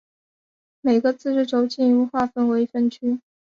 [0.81, 3.21] 每个自治区进一步划分为分区。